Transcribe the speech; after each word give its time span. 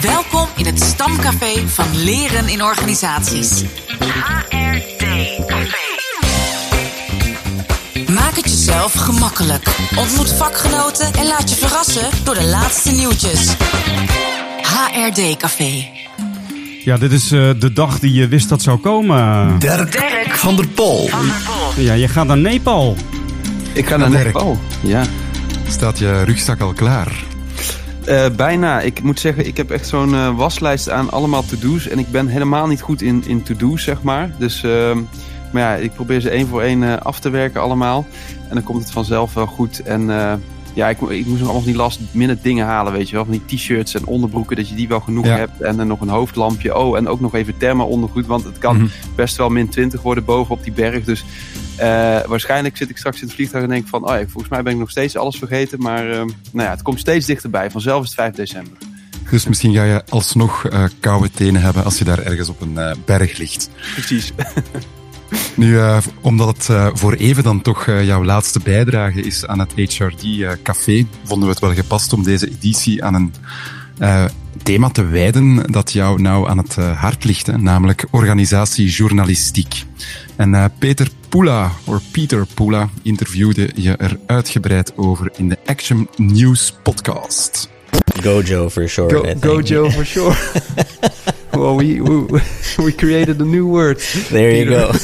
Welkom 0.00 0.48
in 0.56 0.66
het 0.66 0.80
stamcafé 0.80 1.68
van 1.68 1.86
Leren 2.04 2.48
in 2.48 2.62
Organisaties. 2.62 3.62
HRD 4.48 5.04
Café. 5.46 5.86
Maak 8.12 8.36
het 8.36 8.44
jezelf 8.44 8.92
gemakkelijk. 8.92 9.66
Ontmoet 9.96 10.32
vakgenoten 10.32 11.12
en 11.14 11.26
laat 11.26 11.50
je 11.50 11.56
verrassen 11.56 12.08
door 12.24 12.34
de 12.34 12.44
laatste 12.44 12.92
nieuwtjes. 12.92 13.54
HRD 14.62 15.36
Café. 15.36 15.88
Ja, 16.84 16.96
dit 16.96 17.12
is 17.12 17.32
uh, 17.32 17.50
de 17.58 17.72
dag 17.72 17.98
die 17.98 18.12
je 18.12 18.28
wist 18.28 18.48
dat 18.48 18.62
zou 18.62 18.78
komen. 18.78 19.58
Dirk, 19.58 19.92
Dirk 19.92 20.34
van 20.34 20.56
der 20.56 20.68
Pol. 20.68 21.08
van 21.08 21.26
der 21.26 21.40
Pol. 21.44 21.82
Ja, 21.84 21.92
je 21.92 22.08
gaat 22.08 22.26
naar 22.26 22.38
Nepal. 22.38 22.96
Ik 23.72 23.86
ga 23.86 23.96
naar 23.96 24.10
Dirk. 24.10 24.24
Nepal. 24.24 24.58
Ja. 24.80 25.04
Staat 25.68 25.98
je 25.98 26.22
rugzak 26.22 26.60
al 26.60 26.72
klaar? 26.72 27.30
Eh, 28.04 28.30
bijna. 28.36 28.80
Ik 28.80 29.02
moet 29.02 29.20
zeggen, 29.20 29.46
ik 29.46 29.56
heb 29.56 29.70
echt 29.70 29.88
zo'n 29.88 30.14
eh, 30.14 30.36
waslijst 30.36 30.90
aan 30.90 31.10
allemaal 31.10 31.44
to-do's. 31.44 31.88
En 31.88 31.98
ik 31.98 32.10
ben 32.10 32.26
helemaal 32.26 32.66
niet 32.66 32.80
goed 32.80 33.02
in, 33.02 33.22
in 33.26 33.42
to-do's, 33.42 33.82
zeg 33.82 34.02
maar. 34.02 34.30
Dus, 34.38 34.62
ehm, 34.62 35.00
maar 35.52 35.62
ja, 35.62 35.74
ik 35.74 35.92
probeer 35.92 36.20
ze 36.20 36.30
één 36.30 36.46
voor 36.46 36.62
één 36.62 36.82
eh, 36.82 36.96
af 36.96 37.20
te 37.20 37.30
werken 37.30 37.60
allemaal. 37.60 38.06
En 38.48 38.54
dan 38.54 38.62
komt 38.62 38.82
het 38.82 38.92
vanzelf 38.92 39.34
wel 39.34 39.46
goed. 39.46 39.82
En 39.82 40.10
ja, 40.74 40.88
ik, 40.88 41.00
ik 41.00 41.26
moest 41.26 41.38
nog 41.40 41.48
allemaal 41.48 41.66
die 41.66 41.76
last 41.76 42.00
minute 42.10 42.42
dingen 42.42 42.66
halen, 42.66 42.92
weet 42.92 43.08
je 43.08 43.14
wel. 43.14 43.24
Van 43.24 43.40
die 43.46 43.56
t-shirts 43.58 43.94
en 43.94 44.04
onderbroeken, 44.06 44.56
dat 44.56 44.68
je 44.68 44.74
die 44.74 44.88
wel 44.88 45.00
genoeg 45.00 45.26
Ja. 45.26 45.36
hebt. 45.36 45.60
En 45.60 45.76
dan 45.76 45.86
nog 45.86 46.00
een 46.00 46.08
hoofdlampje. 46.08 46.76
Oh, 46.78 46.96
en 46.96 47.08
ook 47.08 47.20
nog 47.20 47.34
even 47.34 47.56
thermo-ondergoed. 47.56 48.26
Want 48.26 48.44
het 48.44 48.58
kan 48.58 48.76
Mhm. 48.76 48.86
best 49.16 49.36
wel 49.36 49.48
min 49.48 49.68
20 49.68 50.02
worden 50.02 50.24
boven 50.24 50.54
op 50.54 50.62
die 50.64 50.72
berg. 50.72 51.04
Dus 51.04 51.24
eh, 51.76 51.86
waarschijnlijk 52.26 52.76
zit 52.76 52.90
ik 52.90 52.96
straks 52.96 53.20
in 53.20 53.26
het 53.26 53.34
vliegtuig 53.34 53.64
en 53.64 53.70
denk 53.70 53.88
van... 53.88 54.04
Oh 54.04 54.10
ja, 54.18 54.22
volgens 54.28 54.48
mij 54.48 54.62
ben 54.62 54.72
ik 54.72 54.78
nog 54.78 54.90
steeds 54.90 55.16
alles 55.16 55.36
vergeten. 55.38 55.78
Maar 55.80 56.10
ehm, 56.10 56.26
nou 56.52 56.66
ja, 56.66 56.70
het 56.70 56.82
komt 56.82 57.00
steeds 57.00 57.26
dichterbij. 57.26 57.70
Vanzelf 57.70 58.02
is 58.02 58.06
het 58.08 58.18
5 58.18 58.34
december. 58.34 58.72
Dus 59.30 59.46
misschien 59.46 59.74
ga 59.74 59.84
je 59.84 60.02
alsnog 60.08 60.64
eh, 60.66 60.84
koude 61.00 61.30
tenen 61.30 61.62
hebben 61.62 61.84
als 61.84 61.98
je 61.98 62.04
daar 62.04 62.18
ergens 62.18 62.48
op 62.48 62.60
een 62.60 62.78
eh, 62.78 62.94
berg 63.04 63.38
ligt. 63.38 63.70
Precies. 63.94 64.32
Nu, 65.56 65.78
eh, 65.78 65.98
omdat 66.20 66.56
het 66.56 66.68
eh, 66.68 66.88
voor 66.92 67.12
even 67.12 67.42
dan 67.42 67.62
toch 67.62 67.86
eh, 67.86 68.04
jouw 68.04 68.24
laatste 68.24 68.60
bijdrage 68.64 69.22
is 69.22 69.46
aan 69.46 69.58
het 69.58 69.72
HRD-café, 69.74 71.06
vonden 71.24 71.48
we 71.48 71.54
het 71.54 71.62
wel 71.62 71.74
gepast 71.74 72.12
om 72.12 72.22
deze 72.22 72.48
editie 72.48 73.04
aan 73.04 73.14
een 73.14 73.34
eh, 73.98 74.24
thema 74.62 74.88
te 74.88 75.04
wijden 75.04 75.72
dat 75.72 75.92
jou 75.92 76.22
nou 76.22 76.48
aan 76.48 76.58
het 76.58 76.76
hart 76.76 77.24
ligt, 77.24 77.46
hè, 77.46 77.58
namelijk 77.58 78.04
organisatiejournalistiek. 78.10 79.84
En 80.36 80.54
eh, 80.54 80.64
Peter 80.78 81.08
Poela, 81.28 81.72
of 81.84 82.02
Peter 82.10 82.46
Poela, 82.54 82.88
interviewde 83.02 83.70
je 83.74 83.96
er 83.96 84.18
uitgebreid 84.26 84.96
over 84.96 85.30
in 85.36 85.48
de 85.48 85.58
Action 85.66 86.08
News 86.16 86.74
podcast. 86.82 87.70
Gojo 88.22 88.70
for 88.70 88.88
short. 88.88 89.12
Go. 89.12 89.34
Gojo 89.40 89.90
for 89.90 90.06
sure. 90.06 90.34
well, 91.52 91.76
we, 91.76 92.00
we 92.00 92.26
we 92.78 92.92
created 92.92 93.40
a 93.40 93.44
new 93.44 93.66
word. 93.66 93.98
There 94.30 94.50
you 94.54 94.66
go. 94.66 94.92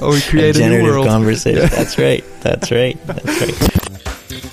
Oh, 0.00 0.10
we 0.10 0.18
A 0.18 0.20
created 0.22 0.56
a 0.56 0.68
new 0.68 0.76
generative 0.76 0.94
world. 0.94 1.06
conversation. 1.08 1.68
That's 1.70 1.98
right. 1.98 2.24
That's 2.42 2.70
right. 2.70 2.98
That's 3.06 3.40
right. 3.40 3.92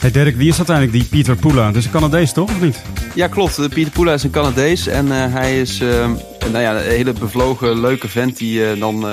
Hey 0.04 0.12
Dirk, 0.12 0.36
wie 0.36 0.50
is 0.50 0.58
uiteindelijk 0.58 0.98
die 0.98 1.06
Pieter 1.06 1.36
Poela? 1.36 1.66
Dat 1.66 1.76
is 1.76 1.86
een 1.86 1.92
Canadees 1.92 2.34
toch, 2.34 2.50
of 2.50 2.62
niet? 2.62 2.82
Ja, 3.16 3.28
klopt. 3.28 3.60
Eh, 3.60 3.70
Pieter 3.70 3.92
Poela 3.92 4.14
is 4.14 4.24
een 4.24 4.30
Canadees. 4.30 4.88
En 4.88 5.12
eh, 5.12 5.34
hij 5.34 5.60
is 5.60 5.82
eh, 5.82 6.12
nou 6.52 6.64
ja, 6.64 6.76
een 6.76 6.90
hele 6.90 7.14
bevlogen, 7.14 7.80
leuke 7.80 8.08
vent. 8.08 8.38
Die 8.38 8.70
eh, 8.70 8.80
dan 8.80 9.06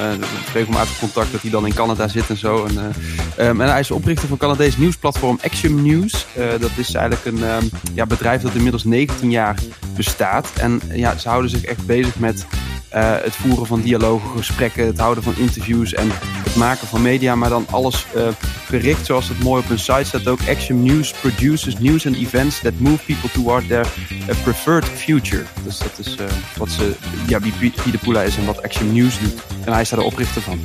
regelmatig 0.52 0.98
contact 0.98 1.32
dat 1.32 1.42
hij 1.42 1.50
dan 1.50 1.66
in 1.66 1.74
Canada 1.74 2.08
zit 2.08 2.28
en 2.28 2.36
zo. 2.36 2.64
En, 2.64 2.78
eh, 2.78 3.46
ehm, 3.46 3.60
en 3.60 3.68
hij 3.68 3.80
is 3.80 3.90
oprichter 3.90 4.28
van 4.28 4.36
Canadees 4.36 4.76
nieuwsplatform 4.76 5.38
Action 5.42 5.82
News. 5.82 6.26
Dat 6.60 6.70
is 6.76 6.94
eigenlijk 6.94 7.24
een 7.24 7.44
ehm, 7.44 7.64
ja, 7.94 8.06
bedrijf 8.06 8.42
dat 8.42 8.54
inmiddels 8.54 8.84
19 8.84 9.30
jaar 9.30 9.58
bestaat. 9.96 10.52
En 10.54 10.80
ja, 10.92 11.18
ze 11.18 11.28
houden 11.28 11.50
zich 11.50 11.64
echt 11.64 11.86
bezig 11.86 12.18
met 12.18 12.46
het 12.90 13.36
voeren 13.36 13.66
van 13.66 13.80
dialogen, 13.80 14.30
gesprekken, 14.36 14.86
het 14.86 14.98
houden 14.98 15.24
van 15.24 15.34
interviews 15.36 15.94
en 15.94 16.10
het 16.50 16.58
maken 16.58 16.88
van 16.88 17.02
media. 17.02 17.34
Maar 17.34 17.48
dan 17.48 17.66
alles 17.70 18.06
eh, 18.14 18.28
gericht, 18.66 19.06
zoals 19.06 19.28
het 19.28 19.42
mooi 19.42 19.62
op 19.62 19.68
hun 19.68 19.78
site 19.78 20.04
staat 20.04 20.26
ook. 20.28 20.40
Action 20.48 20.82
News 20.82 21.12
produces 21.12 21.78
news 21.78 22.06
and 22.06 22.16
events 22.16 22.60
that 22.60 22.72
move 22.78 23.04
people 23.04 23.30
toward 23.30 23.68
their 23.68 23.86
eh, 24.28 24.36
preferred 24.42 24.84
future. 24.84 25.44
Dus 25.64 25.78
dat 25.78 25.98
is 26.06 26.16
eh, 26.16 26.26
wat 26.56 26.70
ze, 26.70 26.92
ja, 27.26 27.40
wie 27.40 27.52
Pieter 27.52 27.98
Poela 27.98 28.22
is 28.22 28.36
en 28.36 28.44
wat 28.44 28.62
Action 28.62 28.92
News 28.92 29.18
doet. 29.18 29.34
En 29.64 29.72
hij 29.72 29.80
is 29.80 29.88
daar 29.88 29.98
de 29.98 30.04
oprichter 30.04 30.42
van. 30.42 30.60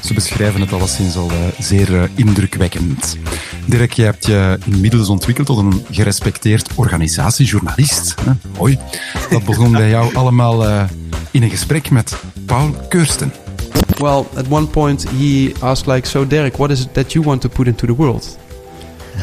Ze 0.00 0.14
beschrijven 0.14 0.60
het 0.60 0.72
alleszins 0.72 1.16
al 1.16 1.30
zeer 1.58 2.10
indrukwekkend. 2.14 3.16
Dirk, 3.66 3.92
je 3.92 4.02
hebt 4.02 4.26
je 4.26 4.58
inmiddels 4.66 5.08
ontwikkeld 5.08 5.46
tot 5.46 5.58
een 5.58 5.84
gerespecteerd 5.90 6.68
organisatiejournalist. 6.74 8.14
Hè? 8.24 8.32
Mooi. 8.58 8.78
Dat 9.30 9.44
begon 9.44 9.72
bij 9.72 9.88
jou 9.88 10.14
allemaal 10.20 10.88
in 11.30 11.42
een 11.42 11.50
gesprek 11.50 11.90
met 11.90 12.16
Paul 12.46 12.74
Keursten. 12.88 13.32
Well, 14.00 14.26
at 14.36 14.48
one 14.48 14.66
point 14.66 15.08
he 15.10 15.54
asked, 15.62 15.86
like, 15.86 16.06
so 16.06 16.24
Derek, 16.24 16.58
what 16.58 16.70
is 16.70 16.86
it 16.86 16.94
that 16.94 17.14
you 17.14 17.20
want 17.20 17.42
to 17.42 17.48
put 17.48 17.68
into 17.68 17.86
the 17.86 17.94
world? 17.94 18.24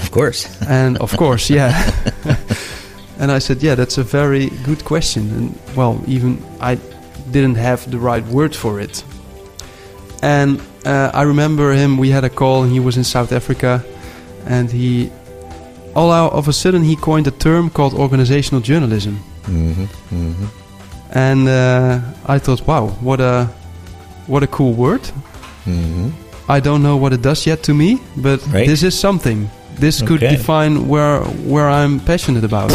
Of 0.01 0.11
course. 0.11 0.47
And 0.67 0.97
of 0.99 1.17
course, 1.17 1.49
yeah. 1.49 1.73
and 3.19 3.31
I 3.31 3.39
said, 3.39 3.63
yeah, 3.63 3.75
that's 3.75 3.97
a 3.97 4.03
very 4.03 4.49
good 4.63 4.85
question. 4.85 5.29
And 5.31 5.75
well, 5.75 5.99
even 6.07 6.43
I 6.61 6.75
didn't 7.31 7.55
have 7.55 7.89
the 7.89 7.97
right 7.97 8.25
word 8.27 8.55
for 8.55 8.79
it. 8.79 9.03
And 10.21 10.61
uh, 10.85 11.11
I 11.13 11.23
remember 11.23 11.73
him. 11.73 11.97
We 11.97 12.09
had 12.09 12.23
a 12.23 12.29
call, 12.29 12.63
and 12.63 12.71
he 12.71 12.79
was 12.79 12.97
in 12.97 13.03
South 13.03 13.31
Africa, 13.31 13.83
and 14.45 14.71
he, 14.71 15.11
all 15.95 16.11
out 16.11 16.33
of 16.33 16.47
a 16.47 16.53
sudden, 16.53 16.83
he 16.83 16.95
coined 16.95 17.27
a 17.27 17.31
term 17.31 17.69
called 17.69 17.93
organizational 17.93 18.61
journalism. 18.61 19.15
hmm 19.45 19.85
hmm 20.09 20.45
And 21.11 21.47
uh, 21.47 22.01
I 22.25 22.39
thought, 22.39 22.65
wow, 22.67 22.87
what 23.01 23.19
a, 23.19 23.49
what 24.27 24.41
a 24.43 24.47
cool 24.49 24.75
word. 24.75 25.11
hmm 25.63 26.05
I 26.49 26.61
don't 26.61 26.81
know 26.81 26.99
what 26.99 27.11
it 27.11 27.23
does 27.23 27.43
yet 27.43 27.63
to 27.63 27.73
me, 27.73 27.97
but 28.13 28.41
Right. 28.51 28.65
this 28.67 28.83
is 28.83 28.99
something. 28.99 29.47
This 29.79 30.03
could 30.03 30.23
Okay. 30.23 30.35
define 30.35 30.87
where 30.87 31.21
where 31.47 31.83
I'm 31.83 31.99
passionate 32.03 32.45
about. 32.45 32.73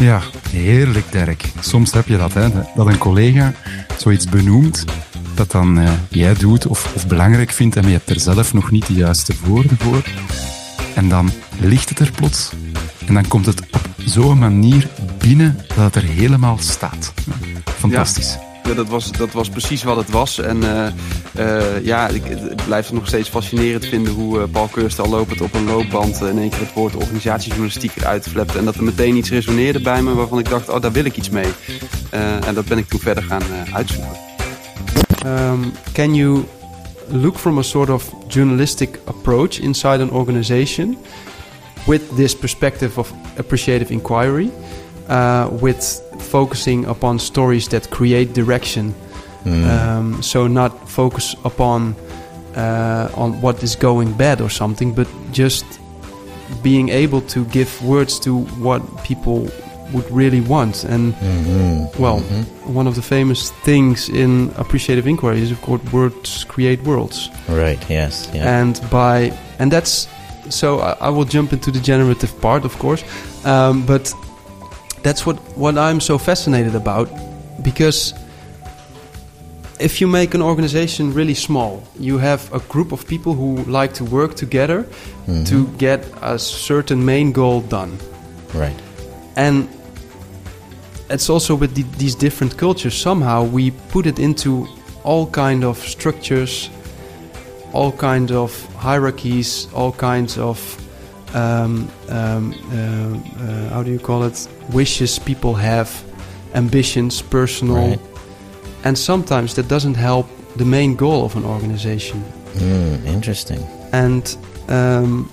Ja, 0.00 0.20
heerlijk 0.50 1.12
Dirk. 1.12 1.44
Soms 1.60 1.92
heb 1.92 2.08
je 2.08 2.16
dat, 2.16 2.32
hè, 2.34 2.48
dat 2.74 2.86
een 2.86 2.98
collega 2.98 3.52
zoiets 3.96 4.24
benoemt 4.28 4.84
dat 5.34 5.50
dan 5.50 5.78
eh, 5.78 5.90
jij 6.08 6.34
doet 6.34 6.66
of, 6.66 6.92
of 6.94 7.06
belangrijk 7.06 7.50
vindt 7.50 7.76
en 7.76 7.86
je 7.86 7.92
hebt 7.92 8.10
er 8.10 8.20
zelf 8.20 8.52
nog 8.54 8.70
niet 8.70 8.86
de 8.86 8.94
juiste 8.94 9.32
woorden 9.44 9.76
voor. 9.78 10.02
En 10.94 11.08
dan 11.08 11.30
ligt 11.60 11.88
het 11.88 11.98
er 11.98 12.10
plots 12.10 12.50
en 13.06 13.14
dan 13.14 13.28
komt 13.28 13.46
het 13.46 13.60
op 13.60 13.88
zo'n 14.04 14.38
manier 14.38 14.88
binnen 15.18 15.58
dat 15.76 15.76
het 15.84 15.94
er 15.94 16.02
helemaal 16.08 16.56
staat. 16.60 17.12
Fantastisch. 17.78 18.36
Dat, 18.64 18.88
was, 18.88 19.12
dat 19.12 19.32
was 19.32 19.48
precies 19.48 19.82
wat 19.82 19.96
het 19.96 20.10
was. 20.10 20.38
En 20.38 20.62
eh, 20.62 20.86
eh, 21.34 21.84
ja, 21.84 22.08
ik, 22.08 22.22
het 22.68 22.92
nog 22.92 23.06
steeds 23.06 23.28
fascinerend 23.28 23.86
vinden 23.86 24.12
hoe 24.12 24.40
eh, 24.40 24.44
Paul 24.52 24.68
Keurst 24.68 25.00
al 25.00 25.08
lopend 25.08 25.40
op 25.40 25.54
een 25.54 25.64
loopband 25.64 26.20
in 26.20 26.38
één 26.38 26.50
keer 26.50 26.60
het 26.60 26.72
woord 26.72 26.96
organisatiejournalistiek 26.96 27.96
eruit 27.96 28.28
flept. 28.28 28.56
En 28.56 28.64
dat 28.64 28.74
er 28.74 28.84
meteen 28.84 29.16
iets 29.16 29.30
resoneerde 29.30 29.80
bij 29.80 30.02
me 30.02 30.14
waarvan 30.14 30.38
ik 30.38 30.48
dacht, 30.48 30.68
oh 30.68 30.80
daar 30.80 30.92
wil 30.92 31.04
ik 31.04 31.16
iets 31.16 31.30
mee. 31.30 31.52
En 32.10 32.54
dat 32.54 32.64
ben 32.64 32.78
ik 32.78 32.88
toen 32.88 33.00
verder 33.00 33.22
gaan 33.22 33.42
uitzoeken. 33.72 34.16
Um, 35.26 35.72
can 35.92 36.14
you 36.14 36.44
look 37.08 37.38
from 37.38 37.58
a 37.58 37.62
sort 37.62 37.90
of 37.90 38.12
journalistic 38.28 39.00
approach 39.04 39.58
inside 39.58 40.02
an 40.02 40.10
organization 40.10 40.98
with 41.86 42.16
this 42.16 42.34
perspective 42.34 42.98
of 42.98 43.12
appreciative 43.38 43.92
inquiry, 43.92 44.50
uh, 45.08 45.48
with 45.60 46.03
focusing 46.20 46.84
upon 46.86 47.18
stories 47.18 47.68
that 47.68 47.90
create 47.90 48.32
direction? 48.34 48.94
Um, 49.46 50.22
so 50.22 50.46
not 50.46 50.88
focus 50.88 51.36
upon 51.44 51.94
uh, 52.56 53.10
on 53.14 53.40
what 53.42 53.62
is 53.62 53.76
going 53.76 54.12
bad 54.16 54.40
or 54.40 54.48
something, 54.48 54.94
but 54.94 55.06
just 55.32 55.64
being 56.62 56.88
able 56.88 57.20
to 57.20 57.44
give 57.46 57.68
words 57.84 58.18
to 58.20 58.38
what 58.62 58.80
people 59.04 59.46
would 59.92 60.10
really 60.10 60.40
want. 60.40 60.84
And 60.84 61.14
hmm 61.14 61.84
well, 62.02 62.20
one 62.74 62.88
of 62.88 62.94
the 62.94 63.02
famous 63.02 63.50
things 63.64 64.08
in 64.08 64.50
appreciative 64.56 65.06
inquiry 65.06 65.42
is, 65.42 65.50
of 65.50 65.60
course, 65.60 65.82
words 65.92 66.44
create 66.44 66.82
worlds, 66.84 67.28
Right. 67.48 67.78
Yes. 67.90 68.28
Yeah. 68.34 68.60
and 68.60 68.80
by 68.90 69.30
and 69.58 69.70
that's 69.70 70.08
so. 70.48 70.78
I, 70.80 70.96
I 71.00 71.10
will 71.10 71.26
jump 71.26 71.52
into 71.52 71.70
the 71.70 71.80
generative 71.80 72.32
part, 72.40 72.64
of 72.64 72.78
course, 72.78 73.04
um, 73.44 73.84
but 73.86 74.14
that's 75.04 75.24
what 75.24 75.36
what 75.56 75.78
I'm 75.78 76.00
so 76.00 76.18
fascinated 76.18 76.74
about 76.74 77.08
because 77.62 78.14
if 79.78 80.00
you 80.00 80.08
make 80.08 80.34
an 80.34 80.42
organization 80.42 81.12
really 81.12 81.34
small, 81.34 81.82
you 81.98 82.18
have 82.18 82.52
a 82.52 82.60
group 82.60 82.92
of 82.92 83.06
people 83.06 83.34
who 83.34 83.56
like 83.64 83.92
to 83.94 84.04
work 84.04 84.34
together 84.34 84.82
mm-hmm. 84.82 85.44
to 85.44 85.66
get 85.78 86.00
a 86.22 86.38
certain 86.38 87.04
main 87.04 87.32
goal 87.32 87.60
done 87.60 87.98
right. 88.54 88.74
and 89.36 89.68
it's 91.10 91.28
also 91.28 91.54
with 91.54 91.74
the, 91.74 91.82
these 91.98 92.14
different 92.14 92.56
cultures 92.56 92.94
somehow 92.94 93.42
we 93.44 93.70
put 93.90 94.06
it 94.06 94.18
into 94.18 94.66
all 95.02 95.26
kind 95.26 95.64
of 95.64 95.76
structures 95.78 96.70
all 97.72 97.92
kind 97.92 98.30
of 98.32 98.50
hierarchies 98.76 99.68
all 99.74 99.92
kinds 99.92 100.38
of 100.38 100.58
um, 101.34 101.88
um, 102.08 102.54
uh, 102.72 102.76
uh, 103.42 103.68
how 103.70 103.82
do 103.82 103.90
you 103.90 103.98
call 103.98 104.22
it? 104.24 104.48
Wishes 104.72 105.18
people 105.18 105.54
have, 105.54 105.88
ambitions, 106.54 107.22
personal, 107.22 107.76
Right. 107.76 108.00
and 108.84 108.96
sometimes 108.96 109.54
that 109.54 109.68
doesn't 109.68 109.96
help 109.96 110.26
the 110.56 110.64
main 110.64 110.94
goal 110.96 111.24
of 111.24 111.36
an 111.36 111.44
organization. 111.44 112.22
Mm, 112.54 113.04
interesting. 113.06 113.60
And 113.92 114.36
um, 114.68 115.28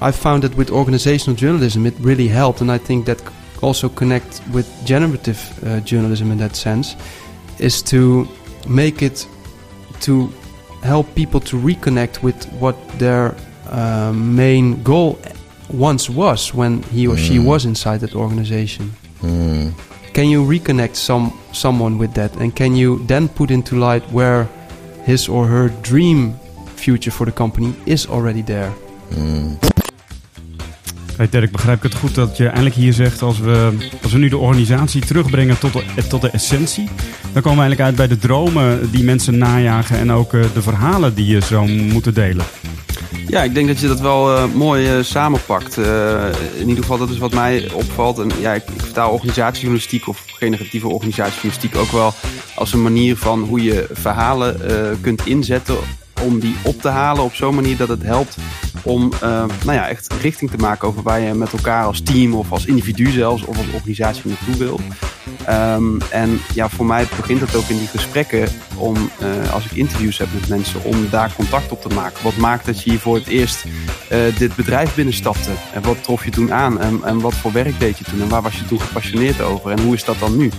I 0.00 0.12
found 0.12 0.42
that 0.42 0.56
with 0.56 0.70
organizational 0.70 1.36
journalism, 1.36 1.86
it 1.86 1.94
really 2.00 2.28
helped, 2.28 2.60
and 2.60 2.70
I 2.70 2.78
think 2.78 3.06
that 3.06 3.20
also 3.62 3.88
connect 3.88 4.40
with 4.52 4.66
generative 4.84 5.38
uh, 5.64 5.80
journalism 5.80 6.30
in 6.30 6.38
that 6.38 6.56
sense, 6.56 6.96
is 7.58 7.82
to 7.82 8.26
make 8.68 9.02
it 9.02 9.26
to 10.00 10.28
help 10.82 11.06
people 11.14 11.40
to 11.40 11.56
reconnect 11.56 12.22
with 12.22 12.44
what 12.60 12.76
their 12.98 13.34
uh, 13.70 14.12
main 14.12 14.82
goal 14.82 15.18
once 15.78 16.12
was 16.12 16.52
when 16.54 16.82
he 16.94 17.06
or 17.08 17.16
she 17.18 17.38
Mm. 17.38 17.44
was 17.44 17.64
inside 17.64 17.98
that 17.98 18.14
organization. 18.14 18.92
Mm, 19.20 19.72
Can 20.12 20.28
you 20.28 20.46
reconnect 20.60 20.96
some 20.96 21.32
someone 21.50 21.96
with 21.98 22.12
that, 22.14 22.36
and 22.36 22.52
can 22.54 22.76
you 22.76 23.02
then 23.06 23.28
put 23.28 23.50
into 23.50 23.76
light 23.76 24.02
where 24.10 24.46
his 25.04 25.28
or 25.28 25.46
her 25.48 25.72
dream 25.80 26.34
future 26.74 27.10
for 27.14 27.26
the 27.26 27.32
company 27.32 27.74
is 27.84 28.06
already 28.08 28.42
there? 28.44 28.70
mm. 29.16 29.58
Hey 31.16 31.28
Dirk, 31.30 31.50
begrijp 31.52 31.76
ik 31.76 31.82
het 31.82 31.94
goed 31.94 32.14
dat 32.14 32.36
je 32.36 32.44
eigenlijk 32.44 32.74
hier 32.74 32.92
zegt... 32.92 33.22
als 33.22 33.38
we, 33.38 33.72
als 34.02 34.12
we 34.12 34.18
nu 34.18 34.28
de 34.28 34.36
organisatie 34.36 35.00
terugbrengen 35.04 35.58
tot 35.58 35.72
de, 35.72 36.06
tot 36.08 36.20
de 36.20 36.28
essentie... 36.30 36.88
dan 37.32 37.42
komen 37.42 37.58
we 37.58 37.64
eigenlijk 37.64 37.80
uit 37.80 37.96
bij 37.96 38.06
de 38.08 38.18
dromen 38.18 38.90
die 38.90 39.04
mensen 39.04 39.38
najagen... 39.38 39.98
en 39.98 40.12
ook 40.12 40.34
eh, 40.34 40.40
de 40.54 40.62
verhalen 40.62 41.14
die 41.14 41.26
je 41.26 41.40
zou 41.40 41.70
moeten 41.70 42.14
delen. 42.14 42.44
Ja, 43.32 43.42
ik 43.42 43.54
denk 43.54 43.66
dat 43.66 43.80
je 43.80 43.86
dat 43.86 44.00
wel 44.00 44.36
eh, 44.36 44.44
mooi 44.54 44.88
eh, 44.88 45.02
samenpakt. 45.02 45.78
Eh, 45.78 46.28
in 46.54 46.68
ieder 46.68 46.82
geval, 46.82 46.98
dat 46.98 47.10
is 47.10 47.18
wat 47.18 47.34
mij 47.34 47.70
opvalt. 47.72 48.18
En 48.18 48.30
ja, 48.40 48.52
ik, 48.52 48.62
vertaal 48.76 49.12
organisatiejournalistiek 49.12 50.08
of 50.08 50.24
generatieve 50.26 50.88
organisatiejournalistiek 50.88 51.76
ook 51.76 51.90
wel 51.90 52.12
als 52.54 52.72
een 52.72 52.82
manier 52.82 53.16
van 53.16 53.42
hoe 53.42 53.62
je 53.62 53.86
verhalen 53.90 54.60
kunt 55.00 55.26
inzetten 55.26 55.76
om 56.22 56.40
die 56.40 56.56
op 56.62 56.80
te 56.80 56.88
halen 56.88 57.24
op 57.24 57.34
zo'n 57.34 57.54
manier 57.54 57.76
dat 57.76 57.88
het 57.88 58.02
helpt 58.02 58.36
om 58.82 59.12
nou 59.64 59.72
ja, 59.72 59.88
echt 59.88 60.12
richting 60.20 60.50
te 60.50 60.56
maken 60.56 60.88
over 60.88 61.02
waar 61.02 61.20
je 61.20 61.34
met 61.34 61.52
elkaar 61.52 61.84
als 61.84 62.02
team 62.02 62.34
of 62.34 62.52
als 62.52 62.66
individu 62.66 63.10
zelfs 63.10 63.44
of 63.44 63.56
als 63.56 63.66
organisatie 63.74 64.22
naartoe 64.24 64.56
wil. 64.56 64.80
Ehm, 65.46 66.00
en 66.10 66.40
ja, 66.54 66.68
voor 66.68 66.86
mij 66.86 67.06
begint 67.16 67.40
het 67.40 67.54
ook 67.54 67.68
in 67.68 67.78
die 67.78 67.86
gesprekken 67.86 68.48
om, 68.76 69.10
eh, 69.18 69.52
als 69.52 69.64
ik 69.64 69.72
interviews 69.72 70.18
heb 70.18 70.28
met 70.34 70.48
mensen, 70.48 70.84
om 70.84 71.08
daar 71.10 71.32
contact 71.36 71.72
op 71.72 71.82
te 71.82 71.88
maken. 71.88 72.22
Wat 72.22 72.36
maakt 72.36 72.66
dat 72.66 72.82
je 72.82 72.90
hier 72.90 72.98
voor 72.98 73.14
het 73.14 73.26
eerst 73.26 73.64
eh, 74.08 74.18
dit 74.38 74.56
bedrijf 74.56 74.94
binnenstapte? 74.94 75.50
En 75.72 75.82
wat 75.82 76.02
trof 76.02 76.24
je 76.24 76.30
toen 76.30 76.52
aan? 76.52 76.80
En, 76.80 77.00
en 77.04 77.20
wat 77.20 77.34
voor 77.34 77.52
werk 77.52 77.80
deed 77.80 77.98
je 77.98 78.04
toen? 78.04 78.20
En 78.20 78.28
waar 78.28 78.42
was 78.42 78.58
je 78.58 78.64
toen 78.64 78.80
gepassioneerd 78.80 79.40
over? 79.40 79.70
En 79.70 79.80
hoe 79.80 79.94
is 79.94 80.04
dat 80.04 80.18
dan 80.18 80.36
nu? 80.36 80.50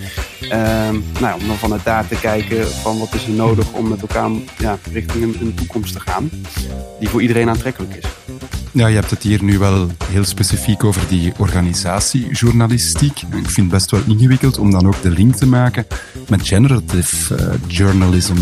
Ehm, 0.50 0.95
nou, 1.19 1.41
om 1.41 1.47
dan 1.47 1.57
vanuit 1.57 1.83
daar 1.83 2.07
te 2.07 2.19
kijken 2.19 2.71
van 2.71 3.00
wat 3.00 3.13
is 3.13 3.25
er 3.25 3.33
nodig 3.33 3.71
om 3.71 3.88
met 3.88 4.01
elkaar 4.01 4.30
ja, 4.57 4.77
richting 4.91 5.41
een 5.41 5.53
toekomst 5.53 5.94
te 5.94 6.00
gaan. 6.00 6.30
Die 7.00 7.09
voor 7.09 7.21
iedereen 7.21 7.50
aantrekkelijk 7.50 7.95
is. 7.95 8.06
Ja, 8.73 8.87
je 8.87 8.95
hebt 8.95 9.09
het 9.09 9.23
hier 9.23 9.43
nu 9.43 9.57
wel 9.57 9.87
heel 10.05 10.23
specifiek 10.23 10.83
over 10.83 11.07
die 11.07 11.33
organisatiejournalistiek. 11.37 13.21
Ik 13.21 13.29
vind 13.31 13.55
het 13.55 13.67
best 13.67 13.91
wel 13.91 14.01
ingewikkeld 14.07 14.57
om 14.57 14.71
dan 14.71 14.87
ook 14.87 15.01
de 15.01 15.09
link 15.09 15.35
te 15.35 15.45
maken 15.47 15.85
met 16.29 16.47
generative 16.47 17.35
eh, 17.35 17.53
journalism. 17.67 18.35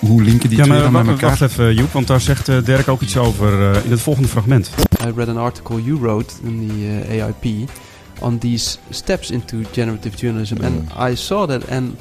Hoe, 0.00 0.22
linken 0.22 0.48
die 0.48 0.58
ja, 0.58 0.64
twee 0.64 0.80
dan 0.80 0.92
met 0.92 1.04
wa- 1.06 1.10
wacht 1.10 1.22
elkaar? 1.22 1.42
even 1.50 1.74
Joep, 1.74 1.92
want 1.92 2.06
daar 2.06 2.20
zegt 2.20 2.48
eh, 2.48 2.56
Dirk 2.64 2.88
ook 2.88 3.00
iets 3.00 3.16
over 3.16 3.70
eh, 3.74 3.84
in 3.84 3.90
het 3.90 4.00
volgende 4.00 4.28
fragment. 4.28 4.70
I 5.06 5.10
read 5.16 5.28
an 5.28 5.36
article 5.36 5.82
you 5.82 5.98
wrote 6.00 6.34
in 6.44 6.68
the 6.68 7.14
uh, 7.16 7.24
AIP 7.24 7.70
on 8.18 8.38
these 8.38 8.78
steps 8.90 9.30
into 9.30 9.56
generative 9.72 10.16
journalism, 10.16 10.56
and 10.62 11.10
I 11.12 11.16
saw 11.16 11.48
that, 11.48 11.68
and 11.70 11.94